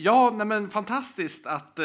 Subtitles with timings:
[0.00, 1.84] Ja, nej men fantastiskt att eh,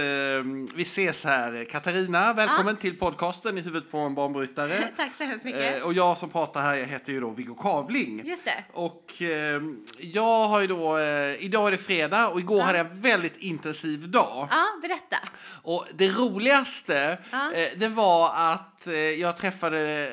[0.76, 1.64] vi ses här.
[1.64, 4.90] Katarina, välkommen till podcasten i huvudet på en banbrytare.
[4.98, 5.78] Tack så hemskt mycket.
[5.78, 8.26] Eh, och jag som pratar här jag heter ju då Viggo Kavling.
[8.26, 8.64] Just det.
[8.74, 9.62] Och eh,
[10.00, 13.38] jag har ju då, eh, idag är det fredag och igår hade jag en väldigt
[13.38, 14.48] intensiv dag.
[14.52, 15.18] Ja, berätta.
[15.64, 20.12] Och det roligaste, eh, det var att eh, jag träffade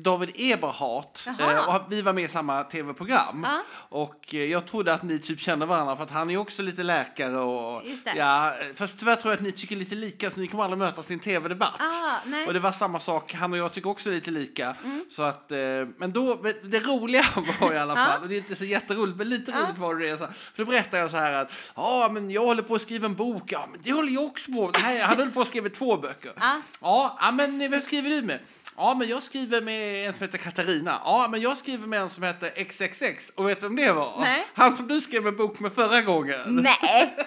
[0.00, 3.46] David Eberhardt eh, och vi var med i samma tv-program.
[3.48, 3.62] Ja.
[3.72, 6.82] Och eh, jag trodde att ni typ kände varandra för att han är också lite
[6.82, 7.82] läkare och
[8.16, 11.10] ja, fast tyvärr tror jag att ni tycker lite lika så ni kommer aldrig mötas
[11.10, 11.80] i en tv-debatt.
[11.80, 12.16] Ah.
[12.26, 12.46] Mm.
[12.46, 14.76] Och det var samma sak, han och jag tycker också lite lika.
[15.10, 15.58] Så att, eh,
[15.96, 17.24] men då, det roliga
[17.60, 20.18] var i alla fall, och det är inte så jätteroligt, men lite roligt var det.
[20.18, 23.06] Så, för då berättade jag så här att, ja men jag håller på att skriva
[23.06, 24.72] en bok, ja men det håller jag också på.
[24.74, 26.32] Här, han höll på att skriva två böcker.
[26.36, 26.60] Ja.
[26.80, 28.38] Ja, ja men vem skriver du med?
[28.76, 29.71] Ja, men jag skriver med
[30.06, 31.00] en som heter Katarina.
[31.04, 33.30] Ja, men jag skriver med en som heter XXX.
[33.34, 34.20] Och vet du vem det var?
[34.20, 34.46] Nej.
[34.54, 36.40] Han som du skrev en bok med förra gången.
[36.56, 37.16] Nej.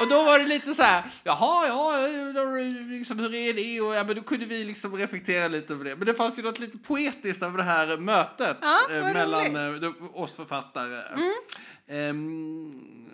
[0.00, 2.06] Och då var det lite så här, jaha, ja,
[2.88, 3.80] liksom, hur är det?
[3.80, 5.96] Och ja, men då kunde vi liksom reflektera lite över det.
[5.96, 9.46] Men det fanns ju något lite poetiskt över det här mötet Ja, eh, mellan.
[9.46, 9.84] Mm.
[9.84, 11.02] eh, oss författare.
[11.88, 13.07] Ehm,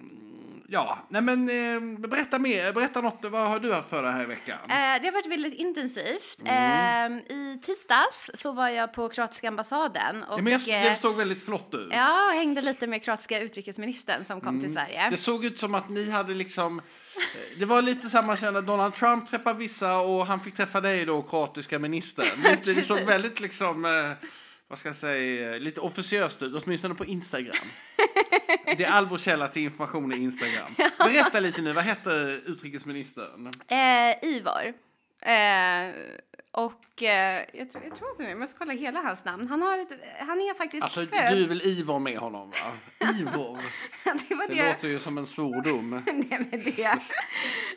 [0.75, 4.23] ja, nej men eh, berätta mer, berätta något, vad har du haft för dig här
[4.23, 4.59] i veckan?
[4.63, 6.39] Eh, det har varit väldigt intensivt.
[6.45, 7.13] Mm.
[7.13, 10.97] Eh, I tisdags så var jag på kroatiska ambassaden och ja, men jag, eh, det
[10.97, 11.89] såg väldigt flott ut.
[11.93, 14.99] ja, hängde lite med kroatiska utrikesministern som kom till Sverige.
[14.99, 15.11] Mm.
[15.11, 16.79] Det såg ut som att ni hade liksom...
[16.79, 21.05] eh, Det var lite samma känna Donald Trump träffade vissa och han fick träffa dig
[21.05, 22.27] då, kroatiska ministern.
[22.65, 23.85] Det, det såg väldigt liksom...
[24.75, 25.59] Vad ska jag säga?
[25.59, 27.67] Lite officiöst ut, åtminstone på Instagram.
[28.77, 30.75] Det är all vår källa till information i Instagram.
[30.99, 33.51] Berätta lite nu, vad heter utrikesministern?
[33.69, 34.75] Eh, Ivor.
[35.23, 35.95] Eh,
[36.57, 39.49] och eh, jag, tror, jag tror inte det, men jag måste kolla hela hans namn.
[39.49, 41.33] Han, har ett, han är faktiskt Alltså, född...
[41.33, 43.07] du är väl Ivor med honom, va?
[43.21, 43.59] Ivor?
[44.29, 44.69] det var Det det.
[44.69, 45.91] låter ju som en svordom.
[46.07, 46.99] Nej, men, det.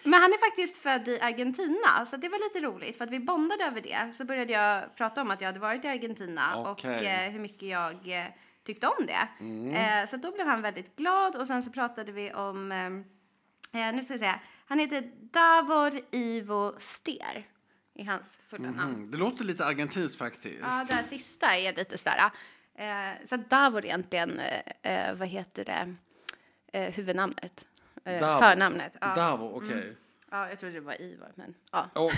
[0.04, 3.20] men han är faktiskt född i Argentina, så det var lite roligt för att vi
[3.20, 4.14] bondade över det.
[4.14, 7.06] Så började jag prata om att jag hade varit i Argentina och Okej.
[7.08, 8.26] eh, hur mycket jag eh,
[8.66, 9.28] tyckte om det.
[9.40, 9.74] Mm.
[10.04, 13.96] Eh, så då blev han väldigt glad och sen så pratade vi om, eh, eh,
[13.96, 17.46] nu ska jag säga, han heter Davor Ivo Ster
[17.98, 18.96] i hans fulla namn.
[18.96, 20.60] Mm, det låter lite argentinskt faktiskt.
[20.62, 22.32] Ja, det här sista är lite sådär.
[22.76, 24.62] Eh, så Davor egentligen, eh,
[24.94, 25.96] eh, vad heter det,
[26.80, 27.66] eh, huvudnamnet.
[28.06, 28.40] Eh, Davor.
[28.40, 28.96] Förnamnet.
[29.02, 29.16] Ja.
[29.16, 29.72] Davor, okej.
[29.72, 29.96] Mm.
[30.32, 31.90] Ja, jag trodde det var Ivar, men ja.
[31.96, 32.12] Jaha.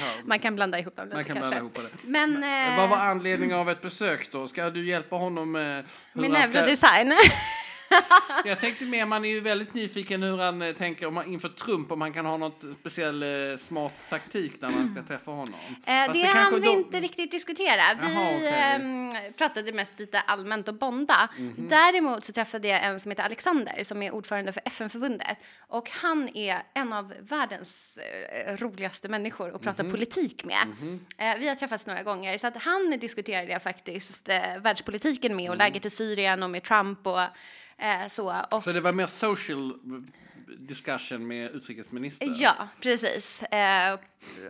[0.24, 1.60] Man kan blanda ihop dem lite Man kan kanske.
[1.60, 2.08] blanda ihop det.
[2.08, 4.48] Men, eh, Vad var anledningen av ett besök då?
[4.48, 6.58] Ska du hjälpa honom med hur med han ska...
[6.58, 7.12] neurodesign.
[8.44, 11.92] Jag tänkte mer, man är ju väldigt nyfiken hur han eh, tänker om inför Trump,
[11.92, 15.54] om han kan ha något speciell eh, smart taktik när man ska träffa honom.
[15.86, 17.82] Eh, Fast det hann vi då- inte riktigt diskutera.
[18.00, 18.48] Vi Jaha, okej.
[18.48, 21.28] ehm, pratade mest lite allmänt och bonda.
[21.38, 21.68] Mhm.
[21.68, 25.38] Däremot så träffade jag en som heter Alexander som är ordförande för FN-förbundet.
[25.68, 30.66] Och han är en av världens eh, roligaste människor att prata politik med.
[31.18, 35.48] Eh, vi har träffats några gånger så att han diskuterade jag faktiskt eh, världspolitiken med
[35.50, 35.64] och Mm.
[35.66, 37.28] läget i Syrien och med Trump och eh,
[38.08, 38.34] så.
[38.50, 39.74] Och Så det var mer social
[40.58, 42.34] discussion med utrikesministern?
[42.34, 43.42] Ja, precis.
[43.42, 43.98] Eh,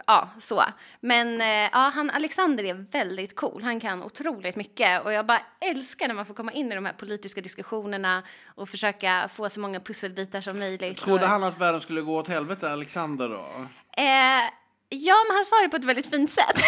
[0.07, 0.65] ja, så.
[1.01, 3.63] Men eh, ja, han Alexander är väldigt cool.
[3.63, 6.87] Han kan otroligt mycket och jag bara älskar när man får komma in i de
[6.87, 10.99] här politiska diskussionerna och försöka få så många pusselbitar som möjligt.
[10.99, 13.67] Trodde och, han att världen skulle gå åt helvete, Alexander då?
[14.03, 14.51] Eh,
[14.91, 16.57] ja, men han sa det på ett väldigt fint sätt.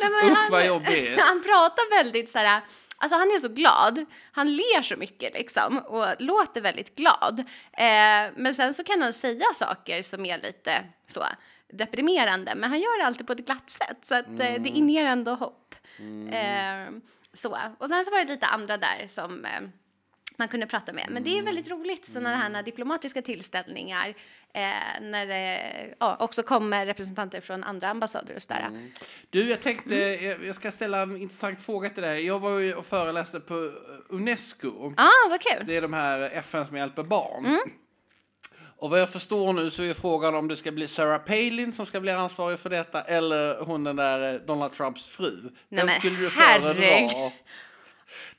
[0.00, 1.20] Nej, men Usch, vad jobbigt.
[1.28, 2.60] Han pratar väldigt så här,
[2.96, 7.40] alltså han är så glad, han ler så mycket liksom och låter väldigt glad.
[7.72, 11.24] Eh, men sen så kan han säga saker som är lite så
[11.72, 15.04] deprimerande, men han gör det alltid på ett glatt sätt så att eh, det inger
[15.04, 15.74] ändå hopp.
[16.32, 16.92] Eh,
[17.32, 19.60] så, och sen så var det lite andra där som eh,
[20.40, 21.06] man kunde prata med.
[21.10, 24.08] Men det är väldigt roligt sådana här diplomatiska tillställningar
[24.54, 24.62] eh,
[25.00, 25.60] när det
[26.00, 28.68] ja, också kommer representanter från andra ambassader och sådär.
[29.30, 30.24] Du, jag tänkte, Mm.
[30.30, 32.26] jag- jag ska ställa en intressant fråga till dig.
[32.26, 33.72] Jag var ju och föreläste på
[34.08, 34.94] Unesco.
[34.96, 35.66] Ah, vad kul!
[35.66, 37.46] Det är de här FN som hjälper barn.
[37.46, 37.60] Mm.
[38.76, 41.86] Och vad jag förstår nu så är frågan om det ska bli Sarah Palin som
[41.86, 45.38] ska bli ansvarig för detta eller hon den där eh, Donald Trumps fru.
[45.68, 46.72] Nej, Vem skulle du föredra?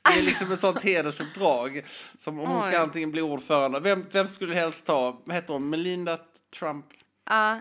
[0.02, 1.82] Det är liksom ett sånt hedersuppdrag.
[2.18, 3.80] Som om hon ska antingen bli ordförande.
[3.80, 5.20] Vem, vem skulle du helst ta?
[5.24, 5.70] Vad heter hon?
[5.70, 6.18] Melinda
[6.58, 6.86] Trump?
[7.30, 7.60] Ja.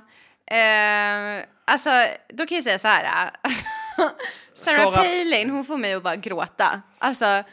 [0.56, 1.90] Eh, alltså,
[2.30, 3.04] då kan jag säga så här.
[3.26, 3.66] äh, Alltså,
[4.56, 6.82] Sarah Sarah- Palin, hon får mig att bara gråta.
[6.98, 7.44] Alltså,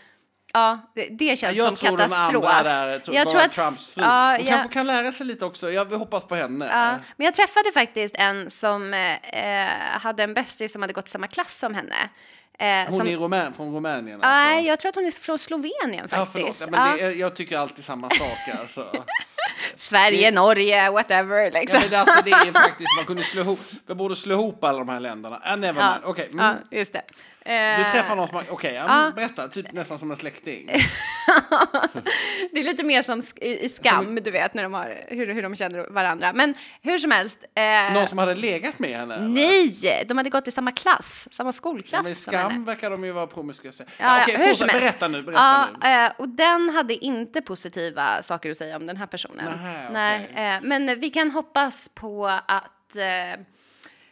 [0.53, 2.45] ja, det, det känns som Jag tror den katastrof.
[2.45, 4.03] andra där, tror, jag tror att, Trumps fru.
[4.03, 5.71] ja, hon jag- kanske kan lära sig lite också.
[5.71, 6.67] Jag hoppas på henne.
[6.73, 11.27] Ja, men jag träffade faktiskt en som eh, hade en bästis som hade gått samma
[11.27, 12.09] klass som henne.
[12.61, 14.69] Eh, Hon som, är Rumän, från Rumänien Nej, alltså.
[14.69, 16.29] jag tror att hon är från Slovenien Ja, förlåt.
[16.33, 16.61] faktiskt.
[16.61, 17.07] Ja, men Ja.
[17.07, 18.81] det jag tycker alltid samma sak alltså.
[19.77, 21.81] Sverige, Norge, whatever Ja, liksom.
[21.81, 24.79] men det, alltså, det är faktiskt, man kunde slå ihop, vi borde slå ihop alla
[24.79, 25.43] de här länderna.
[25.47, 25.95] Äh, never Ja.
[26.05, 26.45] Okej, mm.
[26.71, 27.03] ja, just det.
[27.45, 29.13] Du Eh, träffar någon som okej, ja, Ja.
[29.17, 30.71] berätta, typ nästan som en släkting.
[32.53, 35.43] Det är lite mer som sk- i skam, du vet, när de har, hur, hur
[35.43, 36.33] de känner varandra.
[36.33, 37.39] Men hur som helst.
[37.55, 39.15] Eh, Någon som hade legat med henne?
[39.15, 39.29] eller?
[39.29, 43.05] Nej, de hade gått i samma klass, samma Ja, skolklass men i skam verkar de
[43.05, 43.85] ju vara promiskuösa.
[43.87, 44.85] Ja, Ja, okej, hur som helst.
[44.85, 45.89] berätta nu, berätta nu.
[45.89, 49.38] ja, eh, och den hade inte positiva saker att säga om den här personen.
[49.45, 49.93] Nähä, okej.
[49.93, 52.97] Nej, eh, men vi kan hoppas på att...
[52.97, 53.41] Eh,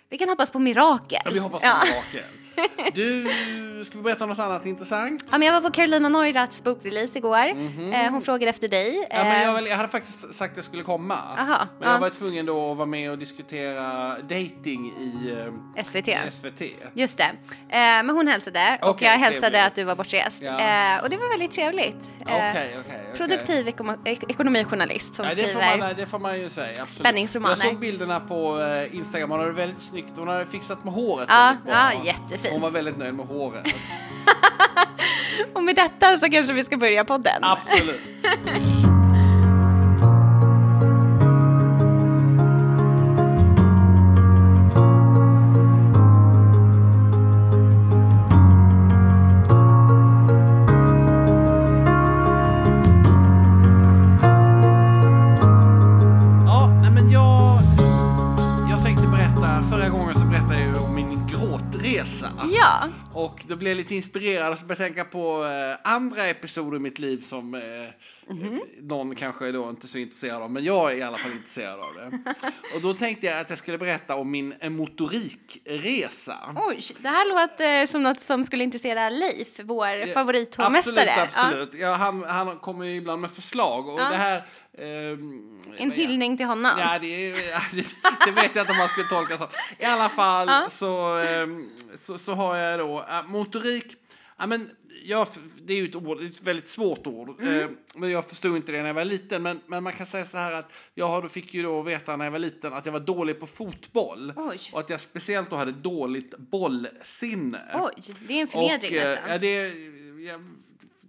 [0.09, 1.23] vi kan hoppas på mirakel.
[1.25, 1.83] Ja, vi hoppas på ja.
[1.85, 2.46] mirakel.
[2.95, 5.25] Du, ska vi berätta något annat intressant?
[5.31, 7.47] Ja, men jag var på Carolina Neurats bokrelease igår.
[7.93, 9.07] eh, hon frågade efter dig.
[9.11, 11.15] Ja, men jag, Eh, väl, jag hade faktiskt sagt att jag skulle komma.
[11.39, 12.01] Aha, men jag ja.
[12.01, 15.33] var tvungen då att vara med och diskutera dating i
[15.77, 16.09] eh, SVT.
[16.33, 16.63] SVT.
[16.95, 17.31] Just det.
[17.71, 19.67] Men hon hälsade och jag hälsade trevligt.
[19.67, 20.43] att du var bortrest.
[20.43, 21.01] Ja.
[21.03, 21.99] Och det var väldigt trevligt.
[22.21, 23.01] Okej, okej.
[23.17, 25.79] Produktiv ek- ekonomijournalist som Ja, det, får skriver.
[25.79, 26.83] man, det får man ju säga.
[26.83, 26.91] Absolut.
[27.07, 27.57] Spänningsromaner.
[27.57, 28.59] Jag såg bilderna på
[28.93, 29.31] Instagram.
[29.31, 30.13] Hon hade väldigt snyggt.
[30.17, 32.46] Hon hade fixat med håret Ja, ja, jättefint.
[32.53, 33.67] Hon var väldigt nöjd med håret.
[35.53, 37.45] Och med detta så kanske vi ska börja podden.
[37.45, 38.01] Absolut.
[63.49, 66.81] Då blev jag lite inspirerad och så började jag tänka på eh, andra episoder i
[66.81, 67.61] mitt liv som eh,
[68.29, 68.55] Mhm.
[68.55, 71.81] eh, någon kanske då inte så intresserad av, men jag är i alla fall intresserad
[71.81, 72.19] av det.
[72.75, 76.35] och då tänkte jag att jag skulle berätta om min eh, motorikresa.
[76.57, 81.13] Oj, det här låter som något som skulle intressera Leif, vår favorithovmästare.
[81.23, 81.75] Absolut, absolut.
[81.75, 81.93] Ja.
[81.95, 84.09] han, han kommer ju ibland med förslag och Ja.
[84.09, 84.43] det här...
[84.79, 84.85] Ja.
[85.79, 86.79] En hyllning till honom.
[86.79, 87.41] Ja, det, det,
[88.27, 89.49] det vet jag inte om man skulle tolka så.
[89.79, 90.67] I alla fall Ja.
[90.71, 91.71] så, ehm,
[92.01, 93.97] så, så har jag då äh, motorik.
[94.39, 94.71] Ja, men
[95.05, 95.27] jag,
[95.63, 97.41] det är ju ett, ord, ett väldigt svårt ord.
[97.41, 97.61] Mm.
[97.61, 99.43] Eh, men jag förstod inte det när jag var liten.
[99.43, 102.25] Men, men man kan säga så här att jag har, fick ju då veta när
[102.25, 104.33] jag var liten att jag var dålig på fotboll.
[104.37, 104.59] Oj.
[104.73, 107.61] Och att jag speciellt då hade dåligt bollsinne.
[107.75, 109.31] Oj, det är en förnedring Och, eh, nästan.
[109.31, 109.73] Ja, det,
[110.23, 110.39] ja,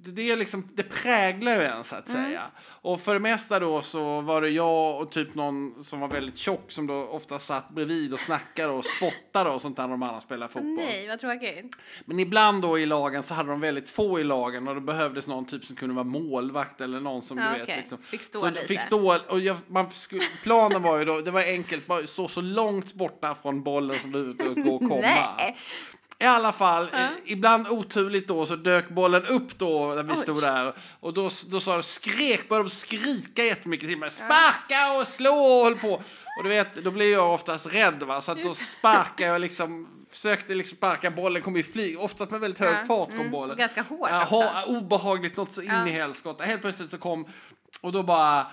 [0.03, 2.23] det, är liksom, det präglar ju en så att Mm.
[2.25, 2.41] säga.
[2.67, 6.37] Och för det mesta då så var det jag och typ någon som var väldigt
[6.37, 10.03] tjock som då ofta satt bredvid och snackade och spottade och sånt där när de
[10.03, 10.75] andra spelade fotboll.
[10.75, 11.75] Nej, vad tråkigt.
[12.05, 15.27] Men ibland då i lagen så hade de väldigt få i lagen och då behövdes
[15.27, 17.63] någon typ som kunde vara målvakt eller någon som Ja, du vet.
[17.63, 17.77] okej.
[17.77, 17.97] Liksom.
[17.97, 18.65] Fick stå så, lite.
[18.67, 22.27] Fick stå, och jag, man skulle, planen var ju då, det var enkelt, bara stå
[22.27, 24.95] så långt borta från bollen som det går att komma.
[25.01, 25.57] Nej.
[26.19, 30.17] I alla fall, eh, ibland oturligt då så dök bollen upp då när vi Oj.
[30.17, 34.11] stod där och då, då sa de skrek, började de skrika jättemycket till mig.
[34.11, 35.93] Sparka och slå och höll på.
[36.37, 39.87] Och du vet, då blir jag oftast rädd va, så att då sparkade jag liksom,
[40.11, 43.31] försökte liksom sparka bollen, kom i flyg, oftast med väldigt hög Ja, fart kom mm,
[43.31, 43.51] bollen.
[43.51, 44.35] och ganska hårt ja, också.
[44.35, 45.87] ha- Obehagligt, något så in Ja.
[45.87, 46.43] i helskotta.
[46.43, 47.27] Helt plötsligt så kom,
[47.81, 48.47] och då bara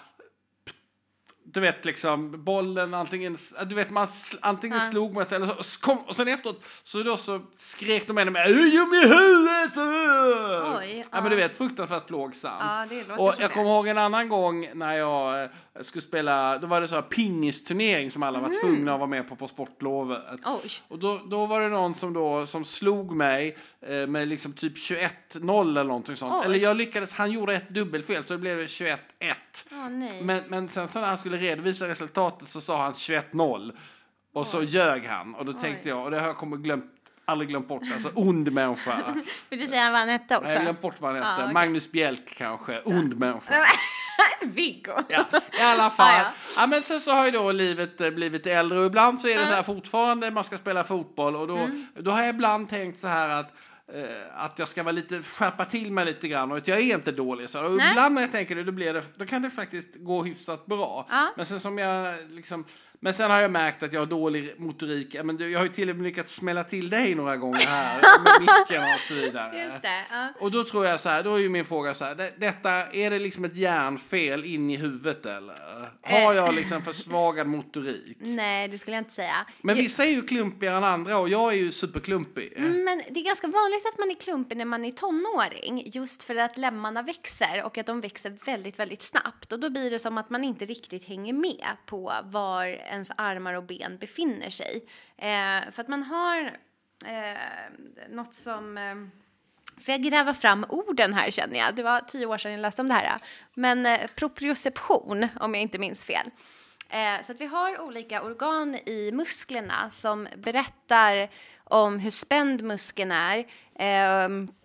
[1.55, 4.07] du vet liksom bollen antingen, du vet man
[4.41, 4.91] antingen Ja.
[4.91, 8.31] slog man sig eller så kom, och sen efteråt så då så skrek de ännu
[8.31, 9.77] mer Ge mig huvudet!
[9.77, 11.21] uh!" Oj, ja, ja.
[11.21, 12.55] men du vet fruktansvärt plågsamt.
[12.61, 15.51] Ja, det låter och jag kommer ihåg en annan gång när jag eh,
[15.83, 18.61] skulle spela, då var det så här pingisturnering som alla var Mm.
[18.61, 20.23] tvungna att vara med på på sportlovet.
[20.45, 20.71] Oj.
[20.89, 23.57] Och då, då var det någon som då som slog mig
[23.87, 26.35] eh, med liksom typ 21-0 eller någonting sånt.
[26.35, 26.45] Oj.
[26.45, 28.97] Eller jag lyckades, han gjorde ett dubbelfel så det blev 21-1.
[29.73, 30.23] Åh nej.
[30.23, 33.73] Men, men sen så när han skulle redovisa resultatet så sa han 21-0.
[34.33, 35.35] Och så ljög han.
[35.35, 36.85] Och då tänkte jag, och det har jag kommer glömt,
[37.25, 39.15] aldrig glömt bort, alltså ond människa.
[39.51, 40.57] Vill du säga han vann etta Jag också?
[40.57, 41.29] har glömt bort vad han hette.
[41.41, 41.53] Ja, okej.
[41.55, 43.67] Magnus Bjelk kanske, ond människa.
[44.43, 44.93] Viggo.
[45.09, 45.25] Ja,
[45.59, 46.13] I alla fall.
[46.15, 46.67] Ja, Ja, ja.
[46.67, 49.41] men sen så har ju då livet eh, blivit äldre och ibland så är det
[49.41, 49.47] Ja.
[49.49, 51.87] så här fortfarande man ska spela fotboll och då, Mm.
[51.99, 53.53] då har jag ibland tänkt så här att
[54.33, 57.13] att jag ska vara lite, skärpa till mig lite grann och att jag är inte
[57.13, 57.51] dålig.
[57.51, 57.91] Så, och Nej.
[57.91, 61.07] ibland när jag tänker det, då, blir det, då kan det faktiskt gå hyfsat bra.
[61.11, 61.33] Ja.
[61.37, 62.65] Men sen som jag liksom,
[63.05, 65.17] men sen har jag märkt att jag har dålig motorik.
[65.25, 68.41] Men jag har ju till och med lyckats smälla till dig några gånger här med
[68.41, 69.63] micken och så vidare.
[69.65, 70.03] Just det.
[70.11, 70.29] Ja.
[70.41, 72.71] Och då tror jag så här, då är ju min fråga så här, det, detta,
[72.71, 75.55] är det liksom ett hjärnfel in i huvudet eller?
[76.03, 78.17] Har jag liksom försvagad motorik?
[78.21, 79.47] Nej, det skulle jag inte säga.
[79.63, 82.53] Men Jag- vissa är ju klumpigare än andra och jag är ju superklumpig.
[82.59, 86.37] Men det är ganska vanligt att man är klumpig när man är tonåring just för
[86.37, 89.53] att lemmarna växer och att de växer väldigt, väldigt snabbt.
[89.53, 93.55] Och då blir det som att man inte riktigt hänger med på var ens armar
[93.55, 94.85] och ben befinner sig.
[95.17, 96.39] Eh, för att man har
[97.07, 98.79] eh, något som...
[98.79, 98.95] Eh,
[99.77, 101.75] Får jag gräva fram orden här känner jag.
[101.75, 103.19] Det var tio år sedan jag läste om det här.
[103.55, 106.31] Men eh, proprioception, om jag inte minns fel.
[106.89, 111.29] Eh, så att vi har olika organ i musklerna som berättar
[111.65, 114.57] om hur spänd muskeln är ehm, eh, liksom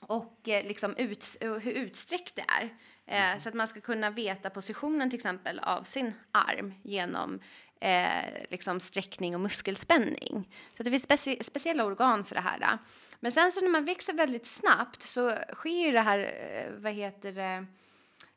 [0.00, 2.70] och liksom ut, hur utsträckt det är.
[3.06, 7.40] Eh, så att man ska kunna veta positionen till exempel av sin arm genom
[7.84, 10.48] eh, liksom sträckning och muskelspänning.
[10.72, 12.58] Så det finns speci- speciella organ för det här.
[12.58, 12.78] Då.
[13.20, 16.92] Men sen så när man växer väldigt snabbt så sker ju det här, eh, vad
[16.92, 17.66] heter det,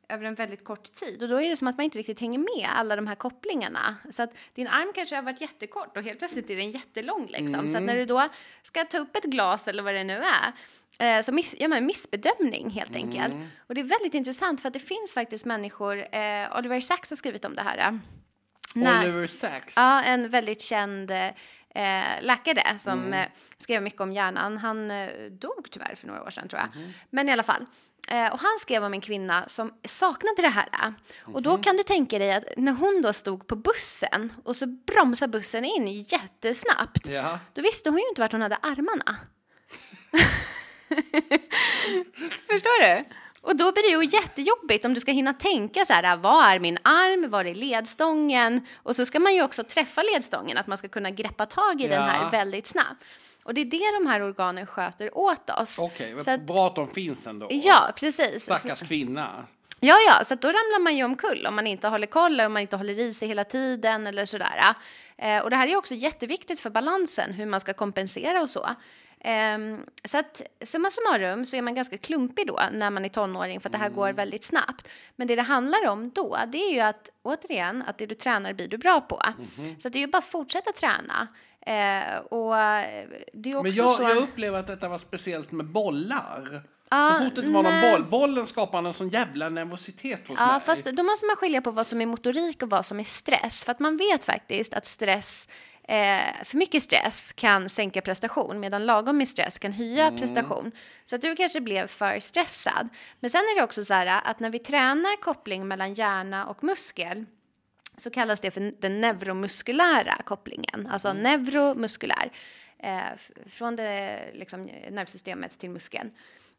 [0.10, 1.24] över en väldigt kort tid.
[1.24, 3.96] Och då är det som att man inte riktigt hänger med alla de här kopplingarna.
[4.12, 7.60] Så att din arm kanske har varit jättekort och helt plötsligt är den jättelång liksom.
[7.70, 8.30] Så att när du då
[8.64, 10.54] ska ta upp ett glas eller vad det nu är
[11.18, 13.34] eh, så miss, gör man en missbedömning helt enkelt.
[13.68, 17.18] Och det är väldigt intressant för att det finns faktiskt människor, eh, Oliver Sacks har
[17.18, 18.00] skrivit om det här.
[18.76, 19.74] När- Oliver Sacks.
[19.76, 21.32] Ja, en väldigt känd eh,
[22.22, 24.58] läkare som eh, skrev mycket om hjärnan.
[24.58, 26.70] Han eh, dog tyvärr för några år sedan tror jag.
[27.10, 27.66] Men i alla fall.
[28.10, 30.94] Eh, och han skrev om en kvinna som saknade det här.
[31.24, 34.66] Och då kan du tänka dig att när hon då stod på bussen och så
[34.68, 37.08] bromsade bussen in jättesnabbt.
[37.08, 37.40] Ja.
[37.54, 39.18] Då visste hon ju inte vart hon hade armarna.
[42.50, 43.06] Förstår du?
[43.42, 46.60] Och då blir det ju jättejobbigt om du ska hinna tänka så här, vad är
[46.60, 48.66] min arm, var är ledstången?
[48.84, 51.88] Och så ska man ju också träffa ledstången, att man ska kunna greppa tag i
[51.88, 52.08] den Ja.
[52.08, 53.06] här väldigt snabbt.
[53.44, 55.80] Och det är det de här organen sköter åt oss.
[55.80, 57.48] Okej, att- bra att de finns ändå.
[57.50, 58.44] Ja, precis.
[58.44, 59.28] Stackars kvinna.
[59.80, 62.62] Ja, ja, så då ramlar man ju omkull om man inte håller koll om man
[62.62, 64.76] inte håller i sig hela tiden eller sådär.
[65.18, 68.70] Eh, och det här är också jätteviktigt för balansen, hur man ska kompensera och så.
[69.22, 73.62] Ehm, så att summa summarum så är man ganska klumpig då när man är tonåring
[73.62, 74.88] för att det här går väldigt snabbt.
[75.16, 78.54] Men det det handlar om då, det är ju att återigen, att det du tränar
[78.54, 79.22] blir du bra på.
[79.80, 81.28] Så att det är ju bara att fortsätta träna.
[81.62, 82.54] Eh, och
[83.34, 84.04] det är också Men jag, så...
[84.04, 86.62] jag upplever att detta var speciellt med bollar.
[86.90, 88.04] Så fort det var någon boll.
[88.04, 90.62] Bollen skapar en sån jävla nervositet hos Ja, mig.
[90.62, 93.64] fast då måste man skilja på vad som är motorik och vad som är stress.
[93.64, 95.48] För att man vet faktiskt att stress,
[95.88, 100.72] eh, för mycket stress kan sänka prestation medan lagom med stress kan höja prestation.
[101.06, 102.90] Så att du kanske blev för stressad.
[103.20, 106.64] Men sen är det också så här att när vi tränar koppling mellan hjärna och
[106.64, 107.26] muskel
[107.98, 112.32] så kallas det för den neuromuskulära kopplingen, alltså neuromuskulär,
[112.80, 113.02] eh,
[113.46, 116.12] från det liksom, nervsystemet till muskeln.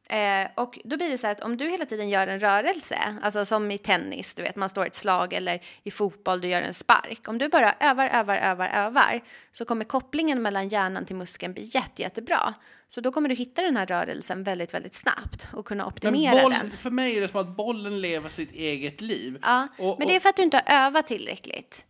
[0.09, 2.99] Eh, och då blir det så här att om du hela tiden gör en rörelse,
[3.23, 6.63] alltså som i tennis, du vet man slår ett slag eller i fotboll du gör
[6.63, 7.29] en spark.
[7.29, 9.21] Om du bara övar, övar, övar, övar
[9.53, 12.55] så kommer kopplingen mellan hjärnan till muskeln bli jätte, jättebra.
[12.89, 16.53] Så då kommer du hitta den här rörelsen väldigt, väldigt snabbt och kunna optimera boll,
[16.53, 16.71] den.
[16.71, 19.39] för mig är det som att bollen lever sitt eget liv.
[19.43, 21.85] Ja, Och- men det är för att du inte har övat tillräckligt.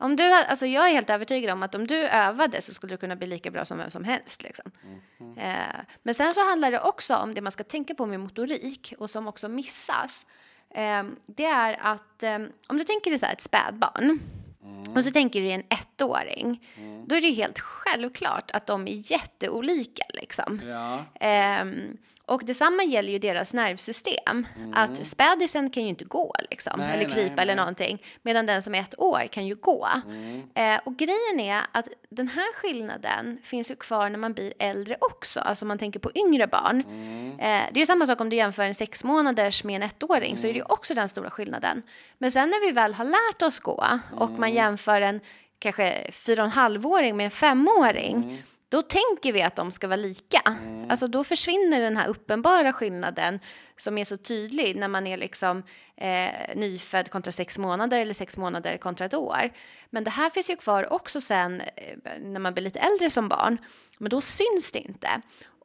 [0.00, 2.96] Om du, alltså jag är helt övertygad om att om du övade så skulle du
[2.98, 4.42] kunna bli lika bra som vem som helst.
[4.42, 4.70] Liksom.
[5.18, 5.38] Mhm.
[5.38, 8.94] Eh, men sen så handlar det också om det man ska tänka på med motorik
[8.98, 10.26] och som också missas.
[10.74, 12.38] Eh, det är att eh,
[12.68, 14.18] om du tänker dig så här ett spädbarn
[14.62, 14.92] Mm.
[14.96, 15.62] och så tänker du dig en
[16.00, 16.68] ettåring.
[17.06, 20.02] Då är det ju helt självklart att de är jätteolika.
[20.08, 20.60] Liksom.
[20.68, 21.04] Ja.
[21.20, 24.46] Ehm, och detsamma gäller ju deras nervsystem.
[24.74, 26.86] Att spädisen kan ju inte gå liksom, Mm.
[26.86, 27.56] Nej, eller nej, krypa eller nej.
[27.56, 28.02] någonting.
[28.22, 29.88] Medan den som är ett år kan ju gå.
[30.06, 30.42] Mm.
[30.54, 34.96] Eh, och grejen är att den här skillnaden finns ju kvar när man blir äldre
[35.00, 35.40] också.
[35.40, 36.82] Alltså om man tänker på yngre barn.
[36.86, 37.30] Mm.
[37.30, 40.36] Eh, det är ju samma sak om du jämför en sex månaders med en ettåring.
[40.38, 41.82] Så är det ju också den stora skillnaden.
[42.18, 43.84] Men sen när vi väl har lärt oss gå
[44.16, 45.20] och man jämför en
[45.58, 48.42] kanske fyra och en halvåring med en femåring.
[48.70, 50.56] Då tänker vi att de ska vara lika.
[50.88, 53.40] Alltså då försvinner den här uppenbara skillnaden
[53.76, 55.62] som är så tydlig när man är liksom
[55.96, 59.50] eh, nyfödd kontra sex månader eller sex månader kontra ett år.
[59.90, 63.28] Men det här finns ju kvar också sen eh, när man blir lite äldre som
[63.28, 63.58] barn.
[63.98, 65.08] Men då syns det inte.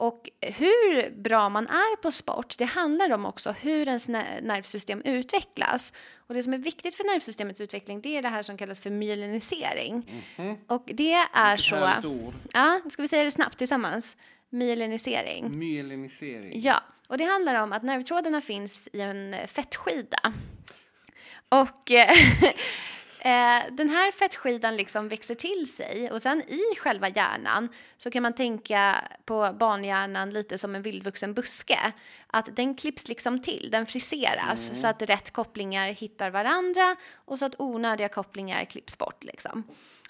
[0.04, 5.02] Och hur bra man är på sport, det handlar om också hur ens ner- nervsystem
[5.06, 5.94] utvecklas.
[6.28, 8.90] Och det som är viktigt för nervsystemets utveckling, det är det här som kallas för
[8.90, 10.24] myelinisering.
[10.68, 12.08] Och det är så...
[12.08, 12.34] Ord.
[12.54, 14.18] Ja, ska vi säga det snabbt tillsammans?
[14.50, 15.60] Myelinisering.
[15.60, 16.60] Myelinisering.
[16.60, 20.34] Ja, och det handlar om att nervtrådarna finns i en fettskida.
[21.50, 21.92] Och
[23.24, 28.24] eh, den här fettskidan liksom växer till sig och sen i själva hjärnan så kan
[28.24, 31.80] man tänka på barnhjärnan lite som en vildvuxen buske.
[32.28, 37.46] Att den klipps liksom till, den friseras så att rätt kopplingar hittar varandra och så
[37.46, 39.64] att onödiga kopplingar klipps bort liksom.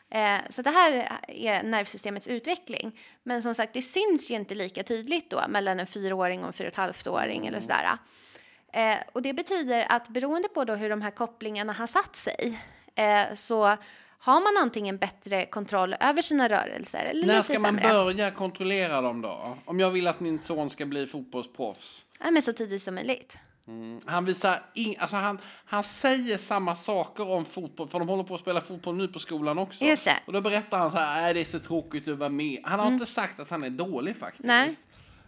[0.10, 3.00] Eh, så det här är nervsystemets utveckling.
[3.24, 6.54] Men som sagt, det syns ju inte lika tydligt då mellan en fyraåring och en
[6.54, 7.98] fyra och ett halvt-åring eller sådär.
[8.74, 12.60] Eh, och det betyder att beroende på då hur de här kopplingarna har satt sig
[12.96, 13.78] eh, så
[14.20, 17.94] har man antingen bättre kontroll över sina rörelser eller När lite ska man sämre.
[17.94, 19.58] börja kontrollera dem då?
[19.66, 22.06] Om jag vill att min son ska bli fotbollsproffs.
[22.20, 23.38] Ja, men så tidigt som möjligt.
[24.06, 28.36] Han visar in, alltså han, han säger samma saker om fotboll, för de håller på
[28.36, 29.84] att spela fotboll nu på skolan också.
[29.84, 29.98] Mm.
[30.26, 32.60] Och då berättar han så här, "Nej, det är så tråkigt att vara med.
[32.64, 34.44] Han har inte sagt att han är dålig faktiskt.
[34.44, 34.76] Nej.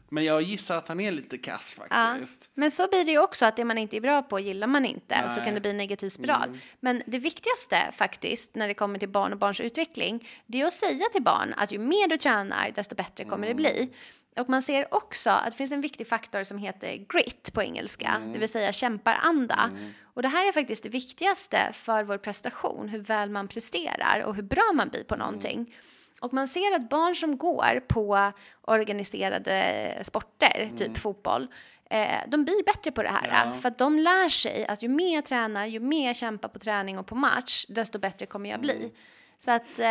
[0.09, 1.83] Men jag gissar att han är lite kass Ja.
[1.95, 2.49] faktiskt.
[2.53, 4.85] Men så blir det ju också att det man inte är bra på gillar man
[4.85, 5.35] inte och så Nej.
[5.37, 5.45] Mm.
[5.45, 6.59] kan det bli en negativ spiral.
[6.79, 10.73] Men det viktigaste faktiskt när det kommer till barn och barns utveckling det är att
[10.73, 13.57] säga till barn att ju mer du tränar desto bättre kommer Mm.
[13.57, 13.89] det bli.
[14.37, 18.07] Och man ser också att det finns en viktig faktor som heter grit på engelska,
[18.17, 18.33] Mm.
[18.33, 19.71] det vill säga kämparanda.
[20.13, 24.35] Och det här är faktiskt det viktigaste för vår prestation, hur väl man presterar och
[24.35, 25.07] hur bra man blir Mm.
[25.07, 25.75] på någonting.
[26.21, 28.31] Och man ser att barn som går på
[28.61, 31.47] organiserade sporter, typ fotboll,
[31.89, 33.27] eh, de blir bättre på det här.
[33.27, 33.47] Mm.
[33.47, 33.53] Ja.
[33.53, 36.59] För att de lär sig att ju mer jag tränar, ju mer jag kämpar på
[36.59, 38.91] träning och på match, desto bättre kommer jag bli.
[39.37, 39.85] Så att, eh,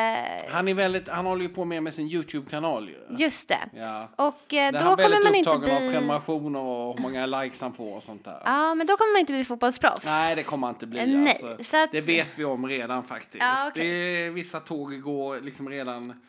[0.53, 3.17] Han, är väldigt, han håller ju på med, med sin YouTube-kanal ju.
[3.25, 3.59] just det.
[3.77, 4.09] Ja.
[4.17, 5.91] Och eh, då han kommer väldigt man inte upptagen av bli...
[5.91, 8.43] prenumerationer och hur många likes han får och sånt där.
[8.45, 10.05] Ja, men då kommer man inte bli fotbollsproffs.
[10.05, 11.01] Nej, det kommer han inte bli.
[11.01, 11.65] Eh, nej, Alltså.
[11.71, 13.37] så att- Det vet vi om redan faktiskt.
[13.45, 13.87] Ja, okej.
[13.89, 13.93] det
[14.27, 16.21] är, vissa tåg går liksom redan...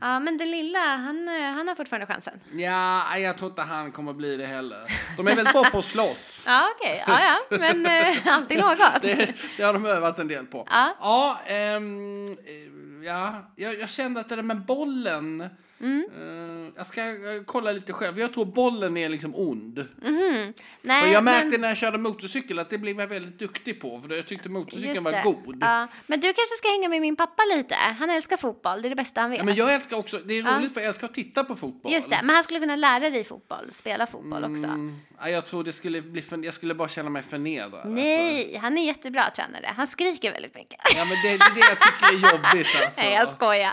[0.00, 2.40] Ja, men den lilla, han, eh, han har fortfarande chansen.
[2.52, 4.82] Ja, jag tror inte han kommer bli det heller.
[5.16, 6.42] De är väldigt bra på att slåss.
[6.46, 7.04] Ja, okej.
[7.06, 7.58] Ja, ja.
[7.58, 8.78] Men eh, alltid något.
[9.02, 10.66] Det, det har de övat en del på.
[10.70, 10.96] Ja.
[11.00, 15.48] Ja, ehm, eh, ja jag, jag kände att det där med bollen.
[15.82, 16.04] Mm.
[16.16, 17.02] eh, jag ska
[17.46, 18.18] kolla lite själv.
[18.20, 19.86] Jag tror bollen är liksom ond.
[20.82, 23.80] Nej, och jag märkte men- när jag körde motorcykel att det blev jag väldigt duktig
[23.80, 24.00] på.
[24.00, 25.58] För jag tyckte motorcykeln var god.
[25.60, 27.74] Ja, men du kanske ska hänga med min pappa lite.
[27.74, 29.38] Han älskar fotboll, det är det bästa han vet.
[29.38, 30.58] Ja, men jag älskar också, det är Ja.
[30.58, 31.92] roligt för jag älskar att titta på fotboll.
[31.92, 34.66] Just det, men han skulle kunna lära dig fotboll, spela fotboll också.
[34.66, 37.74] Mm, ja, jag tror det skulle bli för, jag skulle bara känna mig förnedrad.
[37.74, 37.88] Alltså.
[37.88, 39.72] Nej, han är jättebra tränare.
[39.76, 40.80] Han skriker väldigt mycket.
[40.96, 42.90] Ja, men det, är det jag tycker är jobbigt alltså.
[43.00, 43.72] Nej, jag skojar.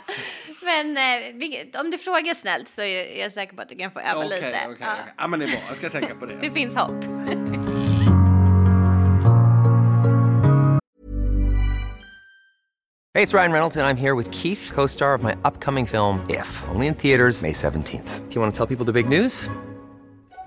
[0.61, 3.99] Men eh, om du frågar snällt så är jag säker på att du kan få
[3.99, 4.47] öva Okej, lite.
[4.47, 4.87] okej, Ja.
[5.01, 5.13] okej.
[5.17, 5.59] Ja, men det är bra.
[5.67, 6.35] Jag ska tänka på det.
[6.41, 7.03] Det finns hopp.
[13.15, 16.25] Hey, it's Ryan Reynolds, and I'm here with Keith, co star of my upcoming film,
[16.29, 18.29] If, only in theaters, May 17th.
[18.29, 19.49] Do you want to tell people the big news?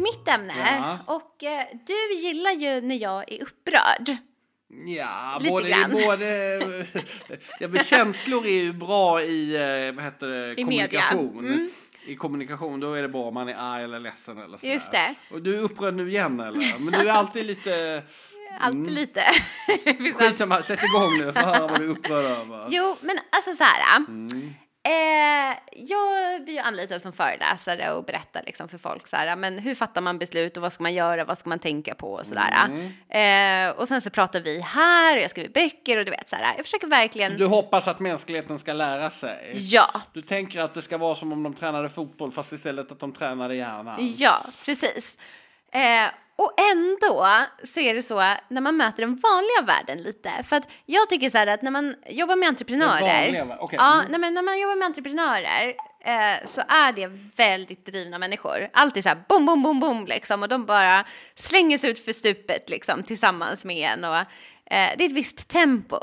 [0.00, 0.54] Till mitt ämne.
[1.06, 1.14] Ja.
[1.14, 4.16] Och eh, du gillar ju när jag är upprörd.
[4.96, 5.90] Ja, Lite både, grann.
[6.04, 6.86] både
[7.60, 11.38] ja, men känslor är ju bra i, eh, vad heter det, I kommunikation.
[11.38, 11.70] Mm.
[12.06, 14.72] I kommunikation, då är det bra om man är arg eller ledsen eller sådär.
[14.72, 15.14] Just det.
[15.30, 16.78] Och du är upprörd nu igen eller?
[16.78, 18.02] Men du är alltid lite...
[18.60, 19.24] Alltid lite.
[19.84, 22.66] Finns alltid- Skitsamma, sätt igång nu att höra vad du är upprörd över.
[22.68, 23.96] Jo, men alltså så här.
[23.96, 24.54] Mm.
[24.82, 29.58] Eh, jag blir ju anlitad som föreläsare och berättar liksom för folk så här, men
[29.58, 32.26] hur fattar man beslut och vad ska man göra, vad ska man tänka på och
[32.26, 32.68] sådär.
[33.08, 33.68] Mm.
[33.70, 36.36] Eh, och sen så pratar vi här och jag skriver böcker och du vet så
[36.36, 36.54] här.
[36.56, 37.36] Jag försöker verkligen.
[37.38, 39.52] Du hoppas att mänskligheten ska lära sig?
[39.54, 43.00] Ja, Du tänker att det ska vara som om de tränade fotboll fast istället att
[43.00, 44.14] de tränade hjärnan?
[44.18, 45.16] ja, precis.
[45.72, 47.26] Eh, och ändå
[47.64, 50.30] så är det så när man möter den vanliga världen lite.
[50.48, 53.00] För att jag tycker så här att när man jobbar med entreprenörer.
[53.24, 53.78] Vanliga okej.
[53.82, 54.06] Ja, Mm.
[54.10, 55.74] nej, men när man jobbar med entreprenörer
[56.04, 58.68] eh, så är det väldigt drivna människor.
[58.72, 60.42] Alltid så här bom, bom, bom, bom liksom.
[60.42, 64.04] Och de bara slänger sig ut för stupet liksom tillsammans med en.
[64.04, 64.24] Och, eh,
[64.68, 65.98] det är ett visst tempo.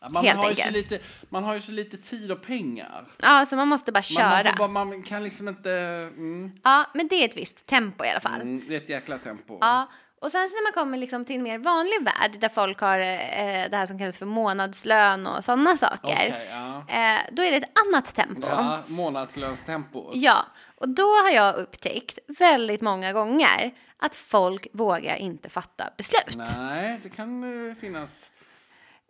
[0.00, 3.04] Ja, Man, helt har ju så lite, man har ju så lite tid och pengar.
[3.16, 4.50] Ja, så man måste bara Man, man, köra.
[4.50, 5.70] får bara, man kan liksom inte...
[6.16, 8.40] Mm, Ja, men det är ett visst tempo i alla fall.
[8.40, 9.58] mm, det är ett jäkla tempo.
[9.60, 9.86] Ja,
[10.20, 12.98] och sen så när man kommer liksom till en mer vanlig värld där folk har
[13.00, 15.98] eh, det här som kallas för månadslön och sådana saker.
[16.02, 16.76] Okej, ja.
[16.88, 18.46] eh, då är det ett annat tempo.
[18.48, 18.82] Ja.
[18.86, 20.12] Ja, månadslönstempo.
[20.76, 26.38] och då har jag upptäckt väldigt många gånger att folk vågar inte fatta beslut.
[26.56, 28.30] Nej, det kan eh, finnas...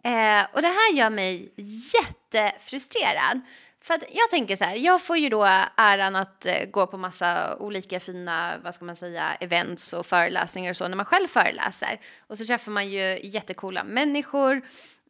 [0.05, 1.53] Eh, och det här gör mig
[1.93, 3.41] jättefrustrerad.
[3.83, 5.45] För att jag tänker så här, jag får ju då
[5.77, 10.71] äran att eh, gå på massa olika fina, vad ska man säga, events och föreläsningar
[10.71, 12.01] och så när man själv föreläser.
[12.27, 14.63] Och så träffar man ju jättekola människor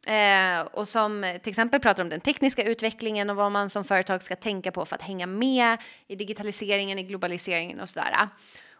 [0.07, 4.23] eh, och som till exempel pratar om den tekniska utvecklingen och vad man som företag
[4.23, 5.77] ska tänka på för att hänga med
[6.07, 8.27] i digitaliseringen, i globaliseringen och sådär.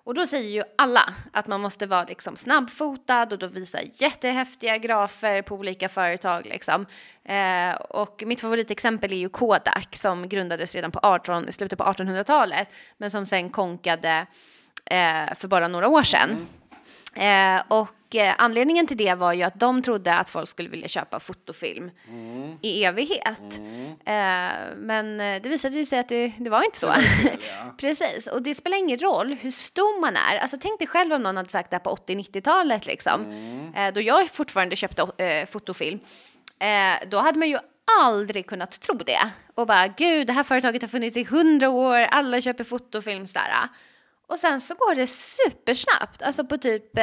[0.04, 4.78] Och då säger ju alla att man måste vara liksom snabbfotad och då visa jättehäftiga
[4.78, 6.46] grafer på olika företag.
[6.46, 6.86] Liksom.
[7.24, 11.86] Eh, och mitt favoritexempel är ju Kodak som grundades redan på 18, i slutet på
[11.86, 14.26] 1800-talet men som sen konkade
[14.86, 16.48] eh, för bara några år sedan.
[17.16, 20.88] Eh, och eh, anledningen till det var ju att de trodde att folk skulle vilja
[20.88, 21.92] köpa fotofilm
[22.62, 23.60] i evighet.
[24.06, 26.94] Eh, men eh, det visade sig att det, det var inte så.
[27.78, 30.38] Precis, och det spelar ingen roll hur stor man är.
[30.38, 33.26] Alltså tänk dig själv om någon hade sagt det här på 80-90-talet liksom.
[33.76, 36.00] Eh, då jag fortfarande köpte eh, fotofilm.
[37.08, 37.58] Då hade man ju
[38.00, 39.32] aldrig kunnat tro det.
[39.56, 43.70] Och bara, gud, det här företaget har funnits i hundra år, alla köper fotofilm sådär.
[44.28, 47.00] Och sen så går det supersnabbt, alltså på typ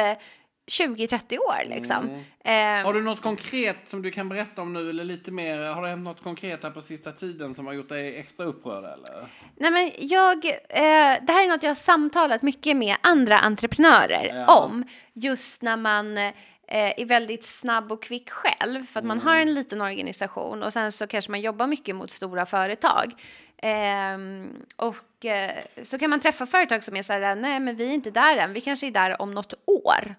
[0.69, 2.23] 20-30 år liksom.
[2.43, 2.53] Eh,
[2.85, 5.57] Har du något konkret som du kan berätta om nu eller lite mer?
[5.61, 8.83] Har det hänt något konkret här på sista tiden som har gjort dig extra upprörd
[8.83, 9.27] eller?
[9.55, 14.25] Nej, men jag, eh, det här är något jag har samtalat mycket med andra entreprenörer
[14.47, 14.63] Ja.
[14.63, 14.83] om.
[15.13, 16.33] Just när man eh,
[16.71, 18.85] är väldigt snabb och kvick själv.
[18.85, 22.11] För att man har en liten organisation och sen så kanske man jobbar mycket mot
[22.11, 23.13] stora företag.
[23.57, 25.51] Ehm, och eh,
[25.83, 28.37] så kan man träffa företag som är så här, nej men vi är inte där
[28.37, 30.15] än, vi kanske är där om något år.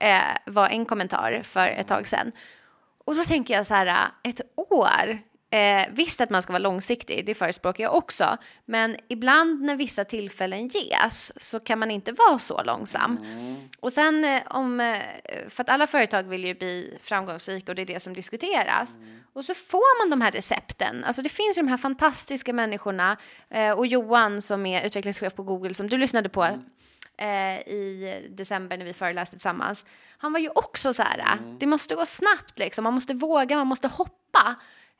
[0.00, 2.32] Eh, var en kommentar för ett tag sedan.
[3.04, 5.18] Och då tänker jag så här, ett år.
[5.54, 8.36] Eh, visst att man ska vara långsiktig, det förespråkar jag också.
[8.64, 13.18] Men ibland när vissa tillfällen ges så kan man inte vara så långsam.
[13.80, 14.98] Och sen eh, om, eh,
[15.48, 18.90] för att alla företag vill ju bli framgångsrika och det är det som diskuteras.
[19.32, 21.04] Och så får man de här recepten.
[21.04, 23.16] Alltså det finns ju de här fantastiska människorna.
[23.50, 26.58] Eh, och Johan som är utvecklingschef på Google som du lyssnade på
[27.16, 29.84] eh, i december när vi föreläste tillsammans.
[30.18, 33.66] Han var ju också så här, det måste gå snabbt liksom, man måste våga, man
[33.66, 34.54] måste hoppa.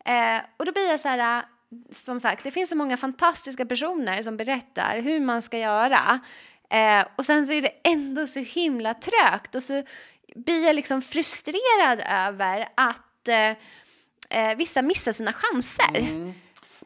[0.05, 1.44] Eh, och då blir jag så här,
[1.92, 6.20] som sagt, det finns så många fantastiska personer som berättar hur man ska göra.
[6.70, 9.83] Eh, och sen så är det ändå så himla trögt och så
[10.35, 13.57] blir jag liksom frustrerad över att eh,
[14.31, 16.35] eh, vissa missar sina chanser.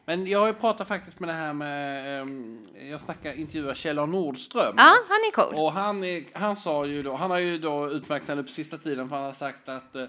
[0.09, 3.95] Men jag har ju pratat faktiskt med det här med, ehm, jag snackar, intervjuar Kjell.
[3.95, 4.73] Nordström.
[4.77, 5.55] Ja, han är cool.
[5.55, 8.77] Och han, är, han sa ju då, han har ju då utmärkt sig på sista
[8.77, 10.07] tiden för han har sagt att eh,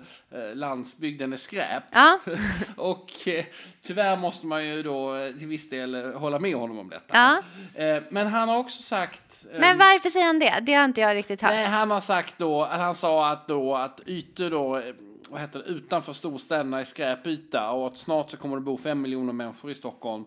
[0.55, 1.83] landsbygden är skräp.
[1.93, 2.19] Ja.
[2.77, 3.45] och eh,
[3.87, 7.43] tyvärr måste man ju då eh, till viss del eh, hålla med honom om detta.
[7.77, 7.83] Ja.
[7.85, 10.59] Eh, men han har också sagt eh, Men varför säger han det?
[10.63, 11.51] Det har inte jag riktigt hört.
[11.51, 14.95] Nej, han har sagt då, han sa att då att ytor då, eh,
[15.31, 19.01] vad heter det, utanför storstäderna är skräpyta och att snart så kommer det bo fem
[19.01, 20.25] miljoner människor i Stockholm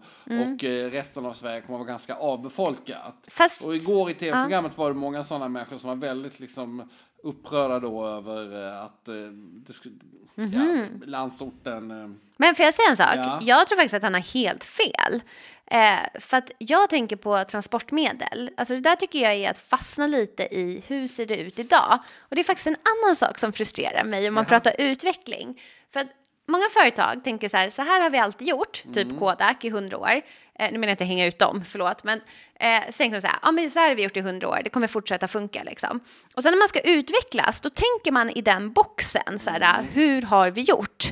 [0.53, 3.15] och eh, resten av Sverige kommer vara ganska avbefolkat.
[3.27, 6.89] Fast- Och igår i tv-programmet var det många sådana människor som var väldigt liksom
[7.23, 9.15] upprörda då över eh, att eh,
[9.67, 9.95] det skulle,
[10.35, 13.15] ja, landsorten eh, Men får jag säga en sak?
[13.15, 13.39] Ja.
[13.41, 15.21] Jag tror faktiskt att han har helt fel.
[15.65, 18.51] Eh, för att jag tänker på transportmedel.
[18.57, 21.99] Alltså det där tycker jag är att fastna lite i hur ser det ut idag?
[22.19, 25.61] Och det är faktiskt en annan sak som frustrerar mig om man pratar utveckling.
[25.89, 26.07] För att
[26.47, 29.97] många företag tänker så här, så här har vi alltid gjort, typ Kodak i hundra
[29.97, 30.21] år.
[30.59, 32.21] Eh, nu menar jag inte hänga ut dem, förlåt, men
[32.59, 34.49] eh, så tänker de så här, ja men så här har vi gjort i hundra
[34.49, 35.99] år, det kommer fortsätta funka liksom.
[36.35, 40.21] Och sen när man ska utvecklas, då tänker man i den boxen, så här, hur
[40.21, 41.11] har vi gjort?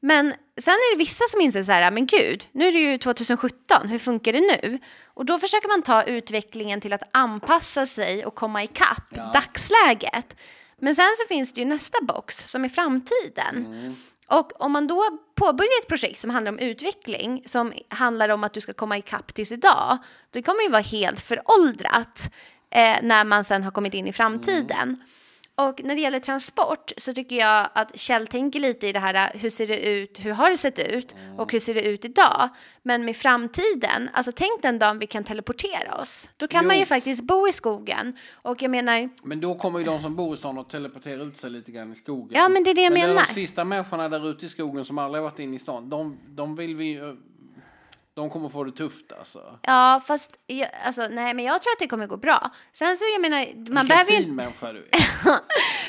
[0.00, 2.98] Men sen är det vissa som inser så här, men gud, nu är det ju
[2.98, 4.78] 2017, hur funkar det nu?
[5.14, 10.36] Och då försöker man ta utvecklingen till att anpassa sig och komma ikapp dagsläget.
[10.78, 13.96] Men sen så finns det ju nästa box som är framtiden.
[14.28, 18.52] Och om man då påbörjar ett projekt som handlar om utveckling, som handlar om att
[18.52, 19.98] du ska komma ikapp tills idag,
[20.30, 22.30] det kommer ju vara helt föråldrat.
[22.70, 24.78] eh, när man sen har kommit in i framtiden.
[24.82, 25.00] Mm.
[25.56, 29.30] Och när det gäller transport så tycker jag att Kjell tänker lite i det här,
[29.34, 32.48] hur ser det ut, hur har det sett ut och hur ser det ut idag?
[32.82, 36.30] Men med framtiden, alltså tänk den dagen vi kan teleportera oss.
[36.36, 36.80] Då kan man Jo.
[36.80, 38.16] ju faktiskt bo i skogen.
[38.34, 41.40] Och jag menar, Men då kommer ju de som bor i stan att teleportera ut
[41.40, 42.30] sig lite grann i skogen.
[42.40, 43.26] Ja, men det är det jag men menar.
[43.28, 46.18] De sista människorna där ute i skogen som aldrig har varit inne i stan, de,
[46.28, 47.16] de vill vi ju-
[48.14, 49.58] De kommer få det tufft alltså.
[49.62, 52.50] ja fast, jag, alltså nej men jag tror att det kommer gå bra.
[52.72, 55.04] Sen så jag menar, man Vilken behöver ju inte människa du är.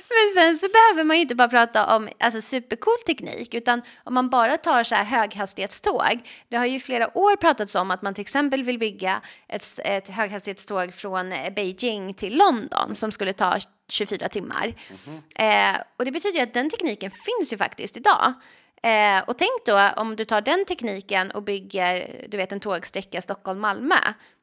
[0.10, 4.14] Men sen så behöver man ju inte bara prata om alltså, supercool teknik, utan om
[4.14, 6.30] man bara tar så här höghastighetståg.
[6.50, 10.10] Det har ju flera år pratats om att man till exempel vill bygga ett, ett
[10.10, 13.60] höghastighetståg från eh, Beijing till London som skulle ta
[13.90, 14.74] 24 timmar.
[15.36, 18.34] Eh, och det betyder ju att den tekniken finns ju faktiskt idag.
[18.86, 23.21] Eh, och tänk då om du tar den tekniken och bygger, du vet en tågsträcka
[23.21, 23.95] Stockholm-Malmö.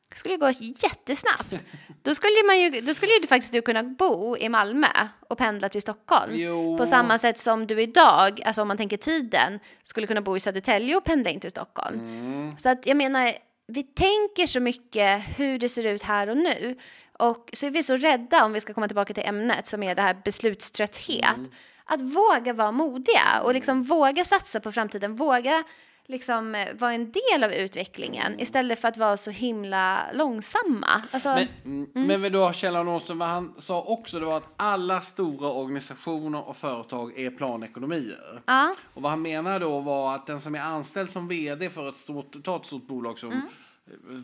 [0.09, 1.55] Det skulle ju gå jättesnabbt.
[2.03, 5.69] Då skulle, man ju, då skulle ju faktiskt du kunna bo i Malmö och pendla
[5.69, 6.33] till Stockholm.
[6.35, 6.79] Jo.
[6.79, 10.41] På samma sätt som du idag, alltså om man tänker tiden, skulle kunna bo i
[10.41, 12.01] Södertälje och pendla in till Stockholm.
[12.01, 12.59] Mm.
[12.59, 13.33] Så att jag menar,
[13.67, 16.79] vi tänker så mycket hur det ser ut här och nu.
[17.19, 19.95] Och så är vi så rädda, om vi ska komma tillbaka till ämnet, som är
[19.95, 21.37] det här beslutströtthet.
[21.37, 21.51] Mm.
[21.93, 25.65] Att våga vara modiga och liksom våga satsa på framtiden, våga
[26.07, 31.03] liksom eh, vara en del av utvecklingen istället för att vara så himla långsamma.
[31.11, 31.89] Alltså, Men, mm.
[31.95, 35.49] men vill du ha Kjell Arnolfsson, vad han sa också det var att alla stora
[35.49, 38.43] organisationer och företag är planekonomier.
[38.47, 41.89] ja, Och vad han menar då var att den som är anställd som vd för
[41.89, 43.49] ett stort, ta ett stort bolag som Mm.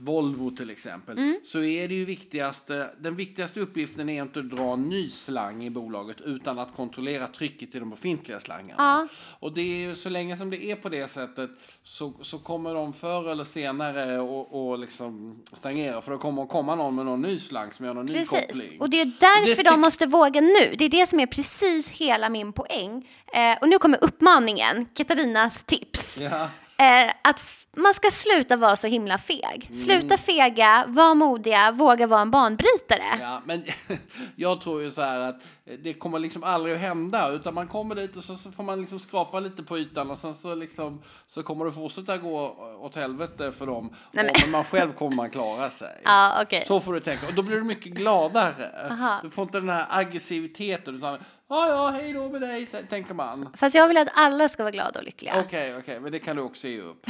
[0.02, 4.76] Volvo till exempel, så är det ju viktigaste, den viktigaste uppgiften är inte att dra
[4.76, 9.08] ny slang i bolaget utan att kontrollera trycket i de befintliga slangarna.
[9.40, 11.50] Och det är ju så länge som det är på det sättet
[11.82, 16.48] så, så kommer de förr eller senare och, och liksom stagnera för då kommer att
[16.48, 18.80] komma någon med någon ny slang som gör någon ny Precis, koppling.
[18.80, 20.74] och det är därför Det de måste våga nu.
[20.78, 23.08] Det är det som är precis hela min poäng.
[23.34, 26.20] Eh, och nu kommer uppmaningen, Katarinas tips.
[26.20, 26.50] Ja.
[26.80, 27.42] Eh, att
[27.76, 29.70] man ska sluta vara så himla feg.
[29.76, 33.18] Sluta fega, var modiga, våga vara en banbrytare.
[33.20, 33.64] Ja, men
[34.36, 35.40] jag tror ju så här att
[35.82, 38.80] det kommer liksom aldrig att hända utan man kommer dit och så, så får man
[38.80, 42.40] liksom skrapa lite på ytan och sen så liksom så kommer det fortsätta gå
[42.80, 43.94] åt helvete för dem.
[44.12, 46.00] Nej, men- och, men man själv kommer man klara sig.
[46.04, 46.64] Ja, okej.
[46.66, 48.88] Så får du tänka och då blir du mycket gladare.
[48.90, 49.20] Aha.
[49.22, 53.48] Du får inte den här aggressiviteten utan ja ja hej då med dig tänker man.
[53.56, 55.40] Fast jag vill att alla ska vara glada och lyckliga.
[55.46, 57.06] Okej okej men det kan du också ge upp.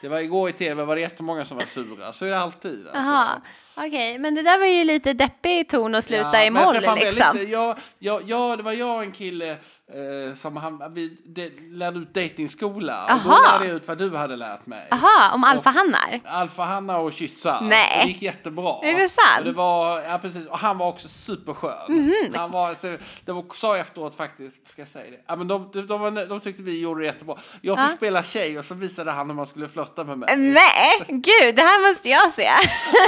[0.00, 2.86] Det var igår i tv var det jättemånga som var sura så är det alltid.
[2.86, 3.42] Alltså.
[3.76, 4.18] Okej.
[4.18, 6.94] Men det där var ju lite deppig ton att sluta Ja, i moll liksom.
[6.94, 11.50] Väldigt, jag, jag, jag, det var jag och en kille eh, som han, vi de,
[11.70, 13.04] lärde ut datingskola.
[13.14, 14.86] Och då lärde jag ut vad du hade lärt mig.
[14.90, 16.20] Jaha, om alfahannar.
[16.24, 17.60] Alfahanna och kyssa.
[17.62, 18.00] Nej.
[18.02, 18.78] Det gick jättebra.
[18.82, 19.38] Är det sant?
[19.38, 22.32] Och, det var, ja, precis, och han var också superskön.
[22.34, 25.18] Han var, så, det var, sa efteråt faktiskt, ska jag säga det.
[25.26, 27.36] Ja, men de, de, de, de tyckte vi gjorde det jättebra.
[27.60, 27.96] Jag fick Ja.
[27.96, 30.36] spela tjej och så visade han hur man skulle flörta med mig.
[30.36, 32.50] Nej, gud, det här måste jag se.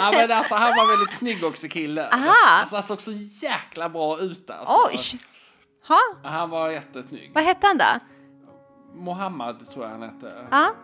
[0.01, 2.09] Ja, men alltså, han var väldigt snygg också kille.
[2.13, 2.35] Aha.
[2.47, 3.11] Alltså, han såg så
[3.47, 4.75] jäkla bra ut alltså.
[4.89, 5.21] Oj.
[5.89, 7.31] Ha, Han var jättesnygg.
[7.35, 7.85] vad hette han då?
[8.95, 10.47] Mohammed tror jag han hette.
[10.51, 10.75] Ja,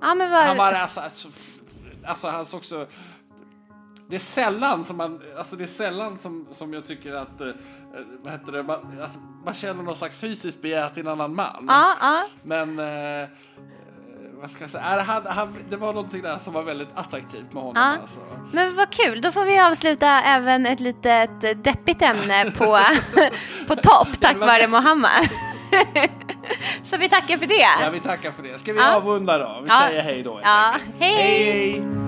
[0.00, 0.44] ja men vad...
[0.44, 1.28] Han var alltså, alltså,
[2.06, 2.86] alltså han såg så...
[4.10, 7.46] Det är sällan som man, alltså det är sällan som, som jag tycker att, eh,
[8.22, 11.64] vad heter det, man, alltså, man känner någon slags fysiskt begär till en annan man.
[11.68, 12.24] Ja, ja.
[12.42, 13.28] Men, eh,
[14.40, 17.52] vad ska jag säga, äh, han, han, det var någonting där som var väldigt attraktivt
[17.52, 17.96] med honom Ja.
[18.02, 18.20] alltså.
[18.52, 22.80] Men vad kul, då får vi avsluta även ett litet deppigt ämne på,
[23.66, 25.28] på topp tack vare Mohammed.
[26.82, 27.54] Så vi tackar för det.
[27.82, 28.58] Ja, vi tackar för det.
[28.58, 28.96] Ska vi Ja.
[28.96, 29.60] avrunda då?
[29.62, 29.80] Vi Ja.
[29.88, 30.40] säger hej då.
[30.42, 32.07] Ja, hej, hej.